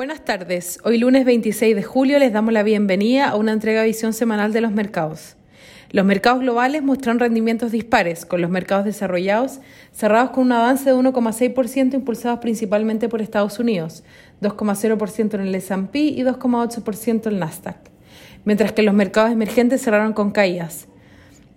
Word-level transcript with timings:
Buenas 0.00 0.24
tardes. 0.24 0.78
Hoy 0.82 0.96
lunes 0.96 1.26
26 1.26 1.76
de 1.76 1.82
julio 1.82 2.18
les 2.18 2.32
damos 2.32 2.54
la 2.54 2.62
bienvenida 2.62 3.28
a 3.28 3.36
una 3.36 3.52
entrega 3.52 3.82
de 3.82 3.88
visión 3.88 4.14
semanal 4.14 4.50
de 4.50 4.62
los 4.62 4.72
mercados. 4.72 5.36
Los 5.90 6.06
mercados 6.06 6.40
globales 6.40 6.82
muestran 6.82 7.18
rendimientos 7.18 7.70
dispares, 7.70 8.24
con 8.24 8.40
los 8.40 8.50
mercados 8.50 8.86
desarrollados 8.86 9.60
cerrados 9.92 10.30
con 10.30 10.44
un 10.44 10.52
avance 10.52 10.88
de 10.88 10.96
1,6% 10.96 11.92
impulsados 11.92 12.38
principalmente 12.38 13.10
por 13.10 13.20
Estados 13.20 13.58
Unidos, 13.58 14.02
2,0% 14.40 15.34
en 15.34 15.40
el 15.42 15.54
S&P 15.54 15.98
y 15.98 16.22
2,8% 16.22 17.26
en 17.26 17.32
el 17.34 17.38
Nasdaq, 17.38 17.76
mientras 18.46 18.72
que 18.72 18.82
los 18.82 18.94
mercados 18.94 19.32
emergentes 19.32 19.82
cerraron 19.82 20.14
con 20.14 20.30
caídas, 20.30 20.88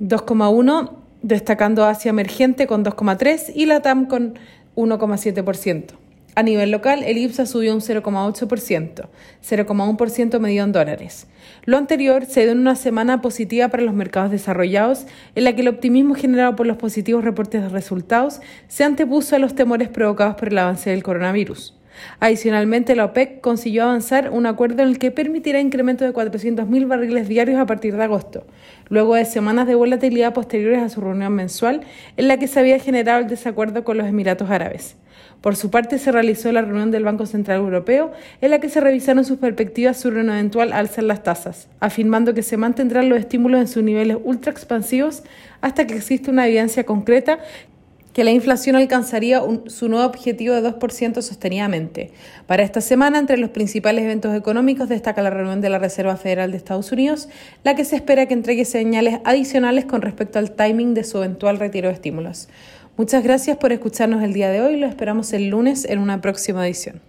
2,1% 0.02 0.91
destacando 1.21 1.86
Asia 1.86 2.10
emergente 2.10 2.68
con 2.68 2.84
2,3% 2.84 3.54
y 3.55 3.68
la 3.68 3.82
TAM 3.82 4.07
con 4.07 4.38
1,7%. 4.75 6.03
A 6.36 6.41
nivel 6.41 6.71
local, 6.71 7.04
el 7.04 7.18
IPSA 7.20 7.46
subió 7.46 7.73
un 7.73 7.82
0,8%, 7.82 9.07
0,1% 9.47 10.39
medido 10.39 10.64
en 10.64 10.71
dólares. 10.71 11.28
Lo 11.65 11.78
anterior 11.78 12.25
se 12.25 12.41
dio 12.41 12.51
en 12.54 12.60
una 12.60 12.75
semana 12.75 13.21
positiva 13.21 13.68
para 13.68 13.83
los 13.83 13.93
mercados 13.93 14.32
desarrollados, 14.32 15.05
en 15.36 15.43
la 15.43 15.54
que 15.54 15.61
el 15.61 15.68
optimismo 15.68 16.15
generado 16.15 16.55
por 16.55 16.65
los 16.65 16.77
positivos 16.77 17.24
reportes 17.24 17.61
de 17.61 17.69
resultados 17.69 18.41
se 18.68 18.83
antepuso 18.83 19.36
a 19.36 19.39
los 19.39 19.54
temores 19.54 19.89
provocados 19.89 20.36
por 20.36 20.47
el 20.47 20.57
avance 20.57 20.89
del 20.89 21.04
coronavirus. 21.04 21.75
Adicionalmente, 22.20 22.96
la 22.96 23.06
OPEC 23.06 23.42
consiguió 23.42 23.83
avanzar 23.83 24.29
un 24.32 24.46
acuerdo 24.46 24.83
en 24.83 24.89
el 24.89 25.00
que 25.00 25.11
permitirá 25.11 25.60
incremento 25.60 26.06
de 26.06 26.14
400.000 26.14 26.88
barriles 26.88 27.28
diarios 27.28 27.60
a 27.60 27.66
partir 27.66 27.96
de 27.96 28.04
agosto, 28.04 28.46
luego 28.89 29.16
de 29.16 29.25
semanas 29.25 29.68
de 29.68 29.75
volatilidad 29.75 30.33
posteriores 30.33 30.82
a 30.82 30.89
su 30.89 31.02
reunión 31.02 31.33
mensual, 31.33 31.82
en 32.17 32.28
la 32.28 32.38
que 32.38 32.47
se 32.47 32.59
había 32.59 32.80
generado 32.80 33.19
el 33.19 33.28
desacuerdo 33.28 33.83
con 33.83 33.97
los 33.97 34.08
Emiratos 34.08 34.50
Árabes. 34.50 34.95
Por 35.42 35.58
su 35.58 35.69
parte, 35.69 36.00
se 36.00 36.11
realizó 36.11 36.52
la 36.52 36.61
reunión 36.61 36.89
del 36.89 37.03
Banco 37.03 37.25
Central 37.25 37.58
Europeo, 37.58 38.14
en 38.39 38.52
la 38.52 38.59
que 38.59 38.69
se 38.69 38.80
revisaron 38.80 39.25
sus 39.25 39.39
perspectivas 39.39 39.97
sobre 39.97 40.21
un 40.21 40.30
eventual 40.30 40.71
alza 40.71 41.02
en 41.02 41.08
las 41.08 41.21
tasas, 41.21 41.67
afirmando 41.81 42.33
que 42.33 42.44
se 42.44 42.55
mantendrán 42.55 43.09
los 43.09 43.19
estímulos 43.19 43.59
en 43.59 43.67
sus 43.67 43.83
niveles 43.83 44.17
ultra 44.23 44.52
expansivos 44.52 45.23
hasta 45.59 45.86
que 45.86 45.95
exista 45.95 46.31
una 46.31 46.47
evidencia 46.47 46.86
concreta 46.86 47.39
que 48.14 48.23
la 48.23 48.31
inflación 48.31 48.75
alcanzaría 48.75 49.42
su 49.66 49.89
nuevo 49.89 50.06
objetivo 50.06 50.53
de 50.53 50.61
2% 50.61 51.22
sostenidamente. 51.22 52.11
Para 52.45 52.64
esta 52.64 52.80
semana, 52.80 53.17
entre 53.17 53.38
los 53.38 53.50
principales 53.50 54.03
eventos 54.05 54.36
económicos 54.36 54.88
destaca 54.88 55.22
la 55.23 55.31
reunión 55.31 55.61
de 55.61 55.70
la 55.70 55.80
Reserva 55.80 56.16
Federal 56.16 56.52
de 56.52 56.58
Estados 56.58 56.92
Unidos, 56.92 57.28
la 57.64 57.75
que 57.75 57.86
se 57.86 57.95
espera 57.95 58.28
que 58.28 58.36
entregue 58.36 58.66
señales 58.66 59.20
adicionales 59.25 59.86
con 59.86 60.02
respecto 60.02 60.39
al 60.39 60.52
timing 60.52 60.94
de 60.94 61.03
su 61.03 61.17
eventual 61.17 61.58
retiro 61.58 61.89
de 61.89 61.95
estímulos. 61.95 62.47
Muchas 62.95 63.23
gracias 63.23 63.58
por 63.58 63.72
escucharnos 63.72 64.23
el 64.23 64.33
día 64.33 64.52
de 64.52 64.61
hoy. 64.61 64.77
Lo 64.77 64.86
esperamos 64.86 65.33
el 65.33 65.50
lunes 65.50 65.86
en 65.86 65.98
una 65.98 66.22
próxima 66.22 66.66
edición. 66.66 67.02